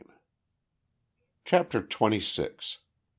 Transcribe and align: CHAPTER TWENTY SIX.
CHAPTER 1.45 1.83
TWENTY 1.83 2.21
SIX. 2.21 2.79